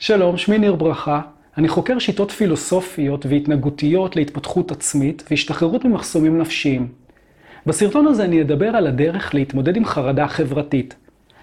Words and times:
שלום, 0.00 0.36
שמי 0.36 0.58
ניר 0.58 0.74
ברכה. 0.74 1.20
אני 1.56 1.68
חוקר 1.68 1.98
שיטות 1.98 2.30
פילוסופיות 2.30 3.26
והתנהגותיות 3.26 4.16
להתפתחות 4.16 4.70
עצמית 4.70 5.24
והשתחררות 5.30 5.84
ממחסומים 5.84 6.38
נפשיים. 6.38 6.88
בסרטון 7.66 8.06
הזה 8.06 8.24
אני 8.24 8.42
אדבר 8.42 8.76
על 8.76 8.86
הדרך 8.86 9.34
להתמודד 9.34 9.76
עם 9.76 9.84
חרדה 9.84 10.28
חברתית. 10.28 10.94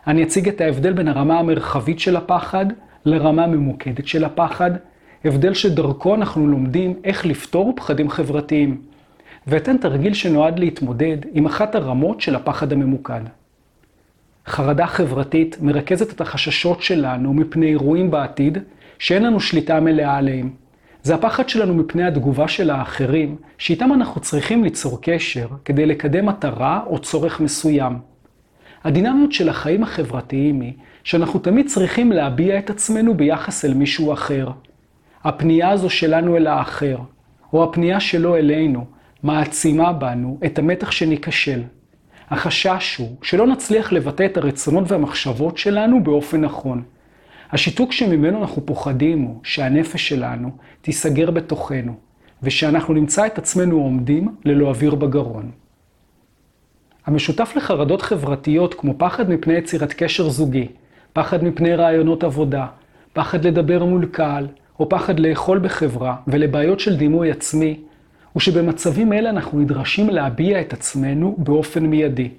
אני 0.08 0.24
אציג 0.24 0.48
את 0.48 0.62
ההבדל 0.62 0.94
בין 0.94 1.08
הרמה 1.08 1.40
המרחבית 1.40 2.00
של 2.00 2.16
הפחד 2.16 2.66
לרמה 3.06 3.44
הממוקדת 3.44 4.08
של 4.08 4.24
הפחד, 4.24 4.72
הבדל 5.26 5.54
שדרכו 5.54 6.16
אנחנו 6.16 6.48
לומדים 6.48 6.94
איך 7.04 7.26
לפתור 7.26 7.74
פחדים 7.76 8.10
חברתיים. 8.10 8.82
ואתן 9.48 9.78
תרגיל 9.78 10.14
שנועד 10.14 10.60
להתמודד 10.60 11.18
עם 11.34 11.46
אחת 11.46 11.76
הרמות 11.76 12.22
של 12.22 12.36
הפחד 12.36 12.74
הממוקד. 12.74 13.22
חרדה 14.48 14.88
חברתית 14.88 15.58
מרכזת 15.62 16.14
את 16.14 16.22
החששות 16.22 16.82
שלנו 16.82 17.34
מפני 17.34 17.66
אירועים 17.66 18.12
בעתיד 18.12 18.58
שאין 19.00 19.24
לנו 19.24 19.40
שליטה 19.40 19.80
מלאה 19.80 20.18
עליהם. 20.18 20.50
זה 21.04 21.16
הפחד 21.16 21.50
שלנו 21.50 21.74
מפני 21.74 22.04
התגובה 22.08 22.48
של 22.48 22.70
האחרים, 22.70 23.36
שאיתם 23.58 23.94
אנחנו 23.94 24.22
צריכים 24.22 24.64
ליצור 24.64 25.02
קשר 25.02 25.48
כדי 25.66 25.86
לקדם 25.86 26.26
מטרה 26.26 26.80
או 26.88 27.00
צורך 27.00 27.40
מסוים. 27.40 28.00
הדינמיות 28.84 29.32
של 29.32 29.50
החיים 29.50 29.84
החברתיים 29.84 30.62
היא 30.62 30.74
שאנחנו 31.04 31.40
תמיד 31.40 31.68
צריכים 31.68 32.12
להביע 32.12 32.60
את 32.60 32.70
עצמנו 32.70 33.14
ביחס 33.14 33.66
אל 33.66 33.74
מישהו 33.74 34.14
אחר. 34.14 34.50
הפנייה 35.24 35.70
הזו 35.70 35.90
שלנו 35.90 36.38
אל 36.38 36.48
האחר, 36.48 36.98
או 37.54 37.64
הפנייה 37.64 38.00
שלו 38.00 38.36
אלינו, 38.36 38.86
מעצימה 39.24 39.94
בנו 39.94 40.40
את 40.46 40.60
המתח 40.60 40.92
שניכשל. 40.92 41.62
החשש 42.30 42.98
הוא 42.98 43.16
שלא 43.22 43.48
נצליח 43.48 43.92
לבטא 43.92 44.26
את 44.26 44.38
הרצונות 44.38 44.92
והמחשבות 44.92 45.58
שלנו 45.58 46.04
באופן 46.04 46.42
נכון. 46.42 46.84
השיתוק 47.52 47.92
שממנו 47.92 48.42
אנחנו 48.42 48.66
פוחדים 48.66 49.22
הוא 49.22 49.40
שהנפש 49.44 50.10
שלנו 50.10 50.50
תיסגר 50.82 51.32
בתוכנו, 51.32 51.96
ושאנחנו 52.44 52.94
נמצא 52.94 53.26
את 53.26 53.38
עצמנו 53.38 53.76
עומדים 53.76 54.36
ללא 54.46 54.68
אוויר 54.68 54.96
בגרון. 54.96 55.52
המשותף 57.06 57.54
לחרדות 57.56 58.02
חברתיות 58.02 58.74
כמו 58.74 58.94
פחד 58.98 59.30
מפני 59.30 59.54
יצירת 59.54 59.94
קשר 59.94 60.30
זוגי, 60.30 60.68
פחד 61.14 61.44
מפני 61.44 61.76
רעיונות 61.76 62.24
עבודה, 62.24 62.66
פחד 63.14 63.46
לדבר 63.46 63.86
מול 63.86 64.06
קהל, 64.06 64.48
או 64.80 64.90
פחד 64.90 65.20
לאכול 65.20 65.60
בחברה 65.60 66.16
ולבעיות 66.28 66.80
של 66.80 66.98
דימוי 66.98 67.32
עצמי, 67.32 67.80
הוא 68.36 68.42
שבמצבים 68.42 69.14
אלה 69.14 69.30
אנחנו 69.30 69.60
נדרשים 69.60 70.10
להביע 70.10 70.62
את 70.62 70.74
עצמנו 70.74 71.36
באופן 71.38 71.86
מיידי. 71.86 72.30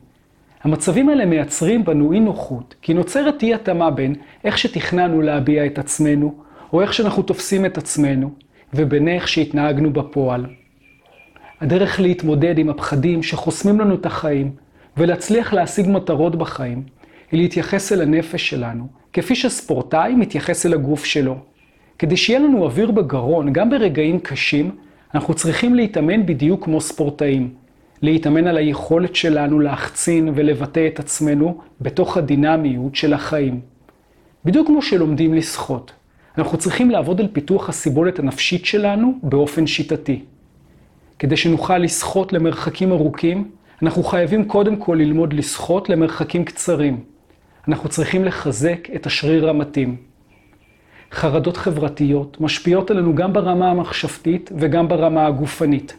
המצבים 0.62 1.08
האלה 1.08 1.26
מייצרים 1.26 1.84
בנו 1.84 2.12
אי 2.12 2.20
נוחות, 2.20 2.74
כי 2.82 2.94
נוצרת 2.94 3.42
אי 3.42 3.54
התאמה 3.54 3.90
בין 3.90 4.14
איך 4.44 4.58
שתכננו 4.58 5.22
להביע 5.22 5.66
את 5.66 5.78
עצמנו, 5.78 6.34
או 6.72 6.82
איך 6.82 6.92
שאנחנו 6.92 7.22
תופסים 7.22 7.66
את 7.66 7.78
עצמנו, 7.78 8.30
ובין 8.74 9.08
איך 9.08 9.28
שהתנהגנו 9.28 9.92
בפועל. 9.92 10.46
הדרך 11.60 12.00
להתמודד 12.00 12.58
עם 12.58 12.68
הפחדים 12.68 13.22
שחוסמים 13.22 13.80
לנו 13.80 13.94
את 13.94 14.06
החיים, 14.06 14.50
ולהצליח 14.96 15.52
להשיג 15.52 15.88
מטרות 15.88 16.36
בחיים, 16.36 16.82
היא 17.32 17.40
להתייחס 17.40 17.92
אל 17.92 18.02
הנפש 18.02 18.50
שלנו, 18.50 18.86
כפי 19.12 19.34
שספורטאי 19.34 20.14
מתייחס 20.14 20.66
אל 20.66 20.74
הגוף 20.74 21.04
שלו. 21.04 21.36
כדי 21.98 22.16
שיהיה 22.16 22.38
לנו 22.38 22.64
אוויר 22.64 22.90
בגרון, 22.90 23.52
גם 23.52 23.70
ברגעים 23.70 24.20
קשים, 24.20 24.70
אנחנו 25.14 25.34
צריכים 25.34 25.74
להתאמן 25.74 26.26
בדיוק 26.26 26.64
כמו 26.64 26.80
ספורטאים. 26.80 27.54
להתאמן 28.02 28.46
על 28.46 28.56
היכולת 28.56 29.16
שלנו 29.16 29.60
להחצין 29.60 30.32
ולבטא 30.34 30.86
את 30.86 30.98
עצמנו 30.98 31.60
בתוך 31.80 32.16
הדינמיות 32.16 32.96
של 32.96 33.14
החיים. 33.14 33.60
בדיוק 34.44 34.66
כמו 34.66 34.82
שלומדים 34.82 35.34
לשחות. 35.34 35.92
אנחנו 36.38 36.58
צריכים 36.58 36.90
לעבוד 36.90 37.20
על 37.20 37.28
פיתוח 37.32 37.68
הסיבולת 37.68 38.18
הנפשית 38.18 38.66
שלנו 38.66 39.18
באופן 39.22 39.66
שיטתי. 39.66 40.22
כדי 41.18 41.36
שנוכל 41.36 41.78
לשחות 41.78 42.32
למרחקים 42.32 42.92
ארוכים, 42.92 43.50
אנחנו 43.82 44.04
חייבים 44.04 44.44
קודם 44.44 44.76
כל 44.76 44.96
ללמוד 45.00 45.32
לשחות 45.32 45.88
למרחקים 45.88 46.44
קצרים. 46.44 47.00
אנחנו 47.68 47.88
צריכים 47.88 48.24
לחזק 48.24 48.88
את 48.94 49.06
השריר 49.06 49.48
המתאים. 49.48 49.96
חרדות 51.16 51.56
חברתיות 51.56 52.40
משפיעות 52.40 52.90
עלינו 52.90 53.14
גם 53.14 53.32
ברמה 53.32 53.70
המחשבתית 53.70 54.50
וגם 54.58 54.88
ברמה 54.88 55.26
הגופנית. 55.26 55.96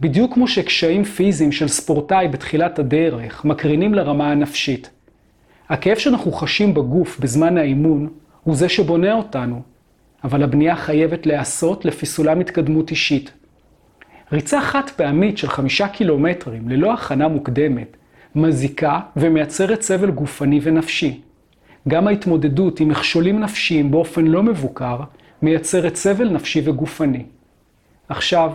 בדיוק 0.00 0.34
כמו 0.34 0.48
שקשיים 0.48 1.04
פיזיים 1.04 1.52
של 1.52 1.68
ספורטאי 1.68 2.28
בתחילת 2.28 2.78
הדרך 2.78 3.44
מקרינים 3.44 3.94
לרמה 3.94 4.30
הנפשית. 4.30 4.90
הכאב 5.68 5.98
שאנחנו 5.98 6.32
חשים 6.32 6.74
בגוף 6.74 7.20
בזמן 7.20 7.58
האימון 7.58 8.08
הוא 8.44 8.56
זה 8.56 8.68
שבונה 8.68 9.12
אותנו, 9.12 9.62
אבל 10.24 10.42
הבנייה 10.42 10.76
חייבת 10.76 11.26
להיעשות 11.26 11.84
לפי 11.84 12.06
סולם 12.06 12.40
התקדמות 12.40 12.90
אישית. 12.90 13.32
ריצה 14.32 14.60
חד 14.60 14.90
פעמית 14.96 15.38
של 15.38 15.48
חמישה 15.48 15.88
קילומטרים 15.88 16.68
ללא 16.68 16.92
הכנה 16.92 17.28
מוקדמת 17.28 17.96
מזיקה 18.34 19.00
ומייצרת 19.16 19.82
סבל 19.82 20.10
גופני 20.10 20.60
ונפשי. 20.62 21.20
גם 21.88 22.08
ההתמודדות 22.08 22.80
עם 22.80 22.88
מכשולים 22.88 23.40
נפשיים 23.40 23.90
באופן 23.90 24.26
לא 24.26 24.42
מבוקר 24.42 24.96
מייצרת 25.42 25.96
סבל 25.96 26.28
נפשי 26.28 26.62
וגופני. 26.64 27.24
עכשיו, 28.08 28.52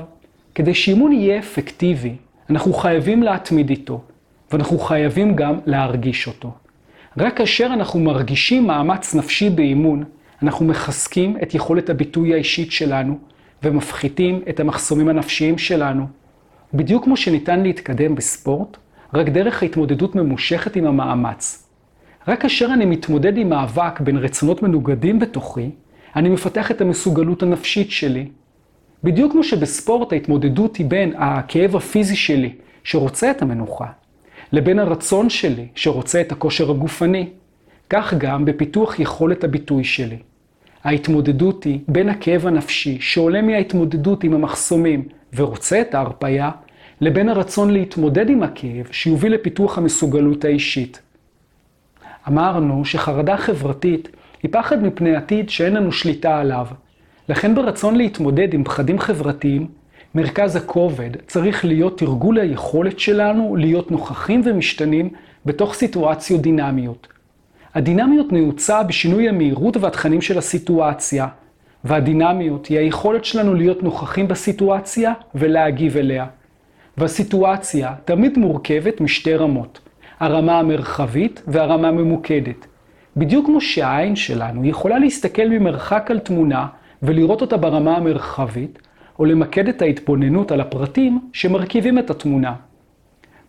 כדי 0.56 0.74
שאימון 0.74 1.12
יהיה 1.12 1.40
אפקטיבי, 1.40 2.16
אנחנו 2.50 2.74
חייבים 2.74 3.24
להתמיד 3.24 3.70
איתו, 3.70 4.02
ואנחנו 4.52 4.80
חייבים 4.80 5.36
גם 5.36 5.60
להרגיש 5.66 6.28
אותו. 6.28 6.52
רק 7.18 7.38
כאשר 7.38 7.66
אנחנו 7.66 8.00
מרגישים 8.00 8.68
מאמץ 8.68 9.16
נפשי 9.16 9.50
באימון, 9.50 10.04
אנחנו 10.44 10.66
מחזקים 10.66 11.38
את 11.44 11.54
יכולת 11.54 11.90
הביטוי 11.90 12.34
האישית 12.34 12.72
שלנו, 12.72 13.18
ומפחיתים 13.64 14.42
את 14.50 14.60
המחסומים 14.60 15.10
הנפשיים 15.10 15.58
שלנו. 15.58 16.08
בדיוק 16.74 17.04
כמו 17.04 17.18
שניתן 17.18 17.64
להתקדם 17.64 18.16
בספורט, 18.16 18.78
רק 19.14 19.30
דרך 19.30 19.64
ההתמודדות 19.64 20.16
ממושכת 20.16 20.76
עם 20.76 20.86
המאמץ. 20.86 21.68
רק 22.28 22.42
כאשר 22.42 22.70
אני 22.74 22.86
מתמודד 22.86 23.38
עם 23.38 23.50
מאבק 23.50 24.00
בין 24.00 24.18
רצונות 24.18 24.64
מנוגדים 24.64 25.20
בתוכי, 25.20 25.70
אני 26.16 26.30
מפתח 26.30 26.72
את 26.72 26.82
המסוגלות 26.82 27.44
הנפשית 27.44 27.92
שלי. 27.92 28.28
בדיוק 29.04 29.32
כמו 29.32 29.44
שבספורט 29.44 30.14
ההתמודדות 30.14 30.76
היא 30.76 30.86
בין 30.86 31.14
הכאב 31.18 31.76
הפיזי 31.76 32.16
שלי, 32.16 32.54
שרוצה 32.84 33.32
את 33.32 33.42
המנוחה, 33.42 33.86
לבין 34.52 34.80
הרצון 34.80 35.30
שלי, 35.30 35.68
שרוצה 35.76 36.22
את 36.22 36.32
הכושר 36.32 36.72
הגופני. 36.72 37.30
כך 37.90 38.14
גם 38.18 38.46
בפיתוח 38.46 39.00
יכולת 39.00 39.44
הביטוי 39.44 39.84
שלי. 39.84 40.18
ההתמודדות 40.84 41.64
היא 41.64 41.80
בין 41.88 42.10
הכאב 42.10 42.48
הנפשי, 42.48 42.98
שעולה 43.02 43.42
מההתמודדות 43.42 44.24
עם 44.24 44.34
המחסומים 44.34 45.08
ורוצה 45.36 45.82
את 45.82 45.96
ההרפאיה, 45.96 46.52
לבין 47.02 47.30
הרצון 47.30 47.72
להתמודד 47.72 48.30
עם 48.30 48.44
הכאב 48.44 48.88
שיוביל 48.92 49.34
לפיתוח 49.34 49.78
המסוגלות 49.78 50.46
האישית. 50.46 51.02
אמרנו 52.28 52.86
שחרדה 52.86 53.38
חברתית 53.38 54.10
היא 54.44 54.52
פחד 54.52 54.84
מפני 54.84 55.16
עתיד 55.16 55.50
שאין 55.50 55.74
לנו 55.74 55.92
שליטה 55.92 56.40
עליו. 56.40 56.68
לכן 57.30 57.56
ברצון 57.56 57.96
להתמודד 57.96 58.54
עם 58.54 58.64
פחדים 58.64 59.00
חברתיים, 59.00 59.68
מרכז 60.16 60.56
הכובד 60.56 61.10
צריך 61.28 61.66
להיות 61.66 61.98
תרגול 61.98 62.40
היכולת 62.40 63.00
שלנו 63.00 63.56
להיות 63.56 63.92
נוכחים 63.92 64.42
ומשתנים 64.46 65.10
בתוך 65.46 65.74
סיטואציות 65.74 66.42
דינמיות. 66.42 67.08
הדינמיות 67.76 68.32
נעוצה 68.32 68.84
בשינוי 68.84 69.30
המהירות 69.30 69.78
והתכנים 69.78 70.22
של 70.22 70.38
הסיטואציה, 70.38 71.28
והדינמיות 71.84 72.66
היא 72.66 72.80
היכולת 72.80 73.26
שלנו 73.26 73.54
להיות 73.54 73.84
נוכחים 73.84 74.28
בסיטואציה 74.28 75.14
ולהגיב 75.36 75.98
אליה. 75.98 76.26
והסיטואציה 76.98 77.94
תמיד 78.06 78.38
מורכבת 78.38 79.02
משתי 79.02 79.36
רמות. 79.36 79.80
הרמה 80.26 80.60
המרחבית 80.60 81.44
והרמה 81.48 81.88
הממוקדת. 81.88 82.68
בדיוק 83.18 83.46
כמו 83.46 83.62
שהעין 83.62 84.16
שלנו 84.16 84.66
יכולה 84.66 85.00
להסתכל 85.00 85.48
ממרחק 85.50 86.12
על 86.12 86.20
תמונה 86.20 86.68
ולראות 87.04 87.42
אותה 87.42 87.58
ברמה 87.58 87.98
המרחבית, 87.98 88.80
או 89.20 89.26
למקד 89.26 89.68
את 89.68 89.82
ההתבוננות 89.82 90.52
על 90.52 90.62
הפרטים 90.62 91.20
שמרכיבים 91.34 92.00
את 92.00 92.10
התמונה. 92.10 92.54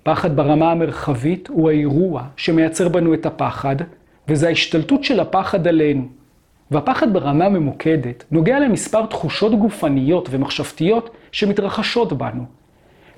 פחד 0.03 0.37
ברמה 0.37 0.73
המרחבית 0.73 1.49
הוא 1.49 1.71
האירוע 1.71 2.23
שמייצר 2.37 2.89
בנו 2.89 3.15
את 3.15 3.27
הפחד, 3.27 3.77
וזה 4.29 4.49
ההשתלטות 4.49 5.05
של 5.05 5.21
הפחד 5.21 5.69
עלינו. 5.69 6.09
והפחד 6.71 7.13
ברמה 7.13 7.49
ממוקדת 7.49 8.25
נוגע 8.31 8.61
למספר 8.61 9.07
תחושות 9.07 9.55
גופניות 9.55 10.29
ומחשבתיות 10.31 11.11
שמתרחשות 11.33 12.13
בנו. 12.13 12.45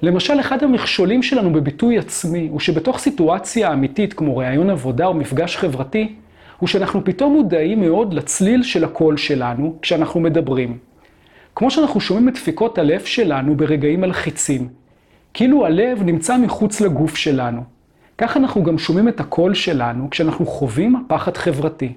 למשל, 0.02 0.40
אחד 0.40 0.62
המכשולים 0.62 1.22
שלנו 1.22 1.52
בביטוי 1.52 1.98
עצמי 1.98 2.48
הוא 2.50 2.60
שבתוך 2.60 2.98
סיטואציה 2.98 3.72
אמיתית 3.72 4.12
כמו 4.12 4.37
ראיון 4.37 4.70
עבודה 4.70 5.06
או 5.06 5.14
מפגש 5.14 5.56
חברתי, 5.56 6.14
הוא 6.58 6.66
שאנחנו 6.66 7.04
פתאום 7.04 7.32
מודעים 7.32 7.81
מאוד 7.81 8.14
לצליל 8.14 8.62
של 8.62 8.84
הקול 8.84 9.16
שלנו 9.16 9.76
כשאנחנו 9.82 10.20
מדברים. 10.20 10.78
כמו 11.54 11.70
שאנחנו 11.70 12.00
שומעים 12.00 12.28
את 12.28 12.34
דפיקות 12.34 12.78
הלב 12.78 13.04
שלנו 13.04 13.56
ברגעים 13.56 14.00
מלחיצים. 14.00 14.69
כאילו 15.34 15.66
הלב 15.66 16.02
נמצא 16.02 16.38
מחוץ 16.38 16.81
לגוף 16.81 17.16
שלנו. 17.16 17.62
כך 18.19 18.37
אנחנו 18.37 18.62
גם 18.62 18.78
שומעים 18.78 19.08
את 19.08 19.20
הקול 19.20 19.54
שלנו 19.54 20.10
כשאנחנו 20.10 20.46
חווים 20.46 21.04
פחד 21.08 21.37
חברתי. 21.37 21.92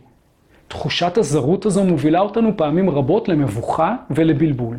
תחושת 0.68 1.18
הזרות 1.18 1.66
הזו 1.66 1.84
מובילה 1.84 2.20
אותנו 2.20 2.58
פעמים 2.58 2.90
רבות 2.90 3.30
למבוכה 3.30 3.96
ולבלבול. 4.10 4.78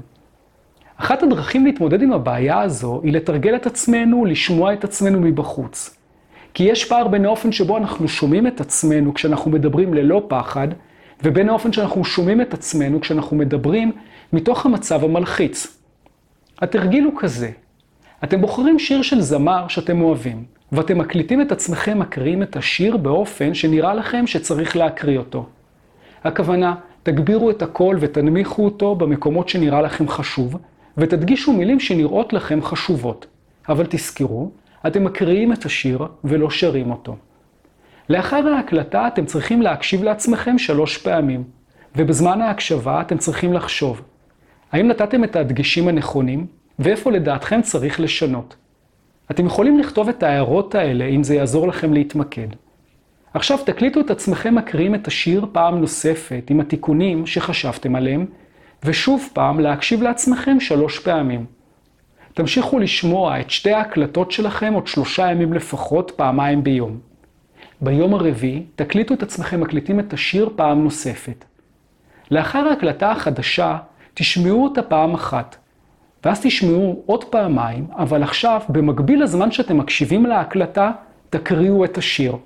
אחת 1.02 1.22
הדרכים 1.22 1.66
להתמודד 1.66 2.02
עם 2.02 2.12
הבעיה 2.12 2.60
הזו 2.60 3.00
היא 3.04 3.12
לתרגל 3.12 3.54
את 3.56 3.66
עצמנו, 3.66 4.24
לשמוע 4.24 4.72
את 4.72 4.84
עצמנו 4.84 5.20
מבחוץ. 5.20 5.96
כי 6.54 6.64
יש 6.64 6.84
פער 6.84 7.08
בין 7.08 7.24
האופן 7.24 7.52
שבו 7.52 7.76
אנחנו 7.76 8.08
שומעים 8.08 8.46
את 8.46 8.60
עצמנו 8.60 9.14
כשאנחנו 9.14 9.50
מדברים 9.50 9.94
ללא 9.94 10.22
פחד, 10.28 10.68
ובין 11.24 11.48
האופן 11.48 11.72
שאנחנו 11.72 12.04
שומעים 12.04 12.40
את 12.40 12.54
עצמנו 12.54 13.00
כשאנחנו 13.00 13.36
מדברים 13.36 13.92
מתוך 14.32 14.66
המצב 14.66 15.04
המלחיץ. 15.04 15.78
התרגיל 16.62 17.04
הוא 17.04 17.12
כזה, 17.18 17.50
אתם 18.24 18.40
בוחרים 18.40 18.78
שיר 18.78 19.02
של 19.02 19.20
זמר 19.20 19.68
שאתם 19.68 20.02
אוהבים, 20.02 20.44
ואתם 20.72 20.98
מקליטים 20.98 21.40
את 21.40 21.52
עצמכם 21.52 21.98
מקריאים 21.98 22.42
את 22.42 22.56
השיר 22.56 22.96
באופן 22.96 23.54
שנראה 23.54 23.94
לכם 23.94 24.26
שצריך 24.26 24.76
להקריא 24.76 25.18
אותו. 25.18 25.46
הכוונה, 26.24 26.74
תגבירו 27.02 27.50
את 27.50 27.62
הקול 27.62 27.96
ותנמיכו 28.00 28.64
אותו 28.64 28.94
במקומות 28.94 29.48
שנראה 29.48 29.82
לכם 29.82 30.08
חשוב, 30.08 30.56
ותדגישו 31.00 31.52
מילים 31.52 31.80
שנראות 31.80 32.32
לכם 32.32 32.62
חשובות. 32.62 33.26
אבל 33.68 33.86
תזכרו, 33.88 34.50
אתם 34.86 35.04
מקריאים 35.04 35.52
את 35.52 35.64
השיר 35.64 36.06
ולא 36.24 36.50
שרים 36.50 36.90
אותו. 36.90 37.16
לאחר 38.08 38.48
ההקלטה 38.48 39.08
אתם 39.08 39.26
צריכים 39.26 39.62
להקשיב 39.62 40.02
לעצמכם 40.02 40.58
שלוש 40.58 40.98
פעמים, 40.98 41.44
ובזמן 41.96 42.40
ההקשבה 42.40 43.00
אתם 43.00 43.18
צריכים 43.18 43.52
לחשוב. 43.52 44.02
האם 44.72 44.88
נתתם 44.88 45.24
את 45.24 45.36
הדגשים 45.36 45.88
הנכונים, 45.88 46.46
ואיפה 46.78 47.10
לדעתכם 47.10 47.62
צריך 47.62 48.00
לשנות? 48.00 48.56
אתם 49.30 49.46
יכולים 49.46 49.78
לכתוב 49.78 50.08
את 50.08 50.22
ההערות 50.22 50.74
האלה 50.74 51.04
אם 51.04 51.22
זה 51.22 51.34
יעזור 51.34 51.68
לכם 51.68 51.92
להתמקד. 51.92 52.48
עכשיו 53.34 53.58
תקליטו 53.66 54.00
את 54.00 54.10
עצמכם 54.10 54.54
מקריאים 54.54 54.94
את 54.94 55.06
השיר 55.06 55.46
פעם 55.52 55.80
נוספת 55.80 56.44
עם 56.50 56.60
התיקונים 56.60 57.26
שחשבתם 57.26 57.96
עליהם, 57.96 58.26
ושוב 58.84 59.28
פעם 59.32 59.60
להקשיב 59.60 60.02
לעצמכם 60.02 60.60
שלוש 60.60 60.98
פעמים. 60.98 61.46
תמשיכו 62.34 62.78
לשמוע 62.78 63.40
את 63.40 63.50
שתי 63.50 63.72
ההקלטות 63.72 64.30
שלכם 64.30 64.72
עוד 64.74 64.86
שלושה 64.86 65.30
ימים 65.30 65.52
לפחות, 65.52 66.12
פעמיים 66.16 66.64
ביום. 66.64 66.98
ביום 67.80 68.14
הרביעי 68.14 68.62
תקליטו 68.76 69.14
את 69.14 69.22
עצמכם 69.22 69.60
מקליטים 69.60 70.00
את 70.00 70.12
השיר 70.12 70.48
פעם 70.56 70.84
נוספת. 70.84 71.44
לאחר 72.30 72.58
ההקלטה 72.58 73.10
החדשה, 73.10 73.78
תשמעו 74.14 74.64
אותה 74.64 74.82
פעם 74.82 75.14
אחת, 75.14 75.56
ואז 76.24 76.40
תשמעו 76.42 77.02
עוד 77.06 77.24
פעמיים, 77.24 77.86
אבל 77.96 78.22
עכשיו, 78.22 78.60
במקביל 78.68 79.22
לזמן 79.22 79.50
שאתם 79.50 79.78
מקשיבים 79.78 80.26
להקלטה, 80.26 80.92
תקריאו 81.30 81.84
את 81.84 81.98
השיר. 81.98 82.36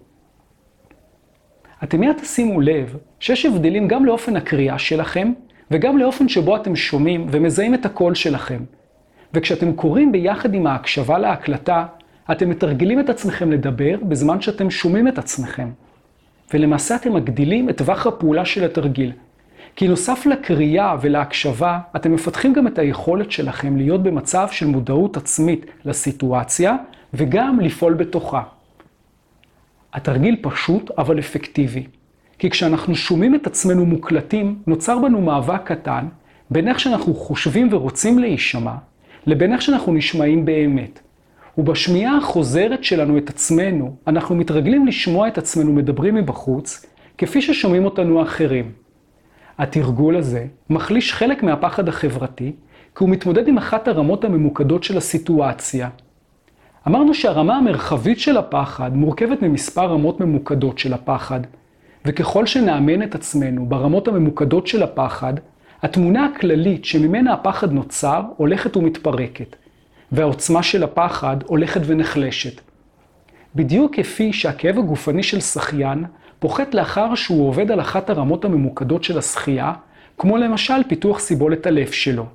אתם 1.82 2.00
מיד 2.00 2.16
תשימו 2.16 2.60
לב 2.60 2.96
שיש 3.20 3.46
הבדלים 3.46 3.88
גם 3.88 4.04
לאופן 4.04 4.36
הקריאה 4.36 4.78
שלכם, 4.78 5.32
וגם 5.70 5.98
לאופן 5.98 6.28
שבו 6.28 6.56
אתם 6.56 6.76
שומעים 6.76 7.26
ומזהים 7.30 7.74
את 7.74 7.86
הקול 7.86 8.14
שלכם. 8.14 8.64
וכשאתם 9.34 9.72
קוראים 9.72 10.12
ביחד 10.12 10.54
עם 10.54 10.66
ההקשבה 10.66 11.18
להקלטה, 11.18 11.86
אתם 12.32 12.50
מתרגלים 12.50 13.00
את 13.00 13.08
עצמכם 13.08 13.52
לדבר 13.52 13.96
בזמן 14.02 14.40
שאתם 14.40 14.70
שומעים 14.70 15.08
את 15.08 15.18
עצמכם. 15.18 15.70
ולמעשה 16.54 16.96
אתם 16.96 17.12
מגדילים 17.12 17.70
את 17.70 17.78
טווח 17.78 18.06
הפעולה 18.06 18.44
של 18.44 18.64
התרגיל. 18.64 19.12
כי 19.76 19.88
נוסף 19.88 20.26
לקריאה 20.26 20.96
ולהקשבה, 21.00 21.78
אתם 21.96 22.12
מפתחים 22.12 22.52
גם 22.52 22.66
את 22.66 22.78
היכולת 22.78 23.30
שלכם 23.32 23.76
להיות 23.76 24.02
במצב 24.02 24.48
של 24.50 24.66
מודעות 24.66 25.16
עצמית 25.16 25.66
לסיטואציה, 25.84 26.76
וגם 27.14 27.60
לפעול 27.60 27.94
בתוכה. 27.94 28.42
התרגיל 29.92 30.36
פשוט 30.42 30.90
אבל 30.98 31.18
אפקטיבי. 31.18 31.86
כי 32.44 32.50
כשאנחנו 32.50 32.94
שומעים 32.94 33.34
את 33.34 33.46
עצמנו 33.46 33.86
מוקלטים, 33.86 34.58
נוצר 34.66 34.98
בנו 34.98 35.20
מאבק 35.20 35.60
קטן 35.64 36.06
בין 36.50 36.68
איך 36.68 36.80
שאנחנו 36.80 37.14
חושבים 37.14 37.68
ורוצים 37.70 38.18
להישמע, 38.18 38.74
לבין 39.26 39.52
איך 39.52 39.62
שאנחנו 39.62 39.92
נשמעים 39.92 40.44
באמת. 40.44 41.00
ובשמיעה 41.58 42.16
החוזרת 42.16 42.84
שלנו 42.84 43.18
את 43.18 43.30
עצמנו, 43.30 43.96
אנחנו 44.06 44.34
מתרגלים 44.34 44.86
לשמוע 44.86 45.28
את 45.28 45.38
עצמנו 45.38 45.72
מדברים 45.72 46.14
מבחוץ, 46.14 46.86
כפי 47.18 47.42
ששומעים 47.42 47.84
אותנו 47.84 48.20
האחרים. 48.20 48.72
התרגול 49.58 50.16
הזה 50.16 50.46
מחליש 50.70 51.12
חלק 51.12 51.42
מהפחד 51.42 51.88
החברתי, 51.88 52.52
כי 52.96 53.04
הוא 53.04 53.08
מתמודד 53.08 53.48
עם 53.48 53.58
אחת 53.58 53.88
הרמות 53.88 54.24
הממוקדות 54.24 54.84
של 54.84 54.96
הסיטואציה. 54.96 55.88
אמרנו 56.86 57.14
שהרמה 57.14 57.56
המרחבית 57.56 58.20
של 58.20 58.36
הפחד 58.36 58.96
מורכבת 58.96 59.42
ממספר 59.42 59.86
רמות 59.86 60.20
ממוקדות 60.20 60.78
של 60.78 60.92
הפחד, 60.94 61.40
וככל 62.04 62.46
שנאמן 62.46 63.02
את 63.02 63.14
עצמנו 63.14 63.66
ברמות 63.66 64.08
הממוקדות 64.08 64.66
של 64.66 64.82
הפחד, 64.82 65.34
התמונה 65.82 66.26
הכללית 66.26 66.84
שממנה 66.84 67.32
הפחד 67.32 67.72
נוצר 67.72 68.22
הולכת 68.36 68.76
ומתפרקת, 68.76 69.56
והעוצמה 70.12 70.62
של 70.62 70.82
הפחד 70.82 71.36
הולכת 71.46 71.80
ונחלשת. 71.84 72.60
בדיוק 73.54 73.96
כפי 73.96 74.32
שהכאב 74.32 74.78
הגופני 74.78 75.22
של 75.22 75.40
שחיין 75.40 76.04
פוחת 76.38 76.74
לאחר 76.74 77.14
שהוא 77.14 77.48
עובד 77.48 77.70
על 77.70 77.80
אחת 77.80 78.10
הרמות 78.10 78.44
הממוקדות 78.44 79.04
של 79.04 79.18
השחייה, 79.18 79.72
כמו 80.18 80.36
למשל 80.36 80.82
פיתוח 80.88 81.18
סיבולת 81.18 81.66
הלב 81.66 81.90
שלו. 81.90 82.26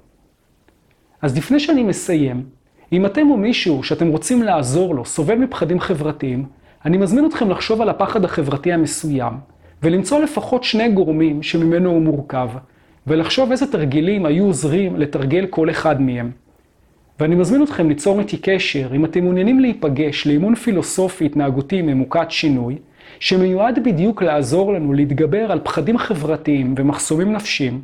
אז 1.22 1.38
לפני 1.38 1.60
שאני 1.60 1.84
מסיים, 1.84 2.46
אם 2.94 3.06
אתם 3.06 3.32
או 3.32 3.38
מישהו 3.38 3.84
שאתם 3.84 4.08
רוצים 4.08 4.44
לעזור 4.44 4.96
לו 4.96 5.06
סובל 5.06 5.36
מפחדים 5.36 5.80
חברתיים, 5.80 6.46
אני 6.86 6.98
מזמין 6.98 7.26
אתכם 7.26 7.50
לחשוב 7.50 7.82
על 7.82 7.90
הפחד 7.90 8.26
החברתי 8.26 8.74
המסוים, 8.74 9.34
ולמצוא 9.84 10.24
לפחות 10.24 10.64
שני 10.64 10.90
גורמים 10.90 11.44
שממנו 11.44 11.90
הוא 11.90 12.02
מורכב, 12.02 12.50
ולחשוב 13.08 13.52
איזה 13.52 13.72
תרגילים 13.72 14.26
היו 14.26 14.46
עוזרים 14.46 14.96
לתרגל 14.98 15.46
כל 15.50 15.70
אחד 15.70 16.02
מהם. 16.02 16.32
ואני 17.20 17.36
מזמין 17.36 17.64
אתכם 17.64 17.90
ליצור 17.90 18.20
איתי 18.20 18.38
קשר 18.38 18.90
אם 18.96 19.06
אתם 19.06 19.24
מעוניינים 19.24 19.60
להיפגש 19.60 20.28
לאימון 20.28 20.56
פילוסופי 20.56 21.26
התנהגותי 21.26 21.82
ממוקד 21.82 22.26
שינוי, 22.30 22.76
שמיועד 23.20 23.84
בדיוק 23.84 24.22
לעזור 24.22 24.74
לנו 24.74 24.94
להתגבר 24.94 25.52
על 25.52 25.60
פחדים 25.64 25.98
חברתיים 25.98 26.76
ומחסומים 26.78 27.34
נפשיים, 27.34 27.82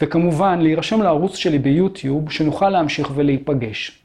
וכמובן 0.00 0.60
להירשם 0.60 1.02
לערוץ 1.02 1.36
שלי 1.36 1.58
ביוטיוב 1.58 2.30
שנוכל 2.30 2.68
להמשיך 2.70 3.12
ולהיפגש. 3.14 4.01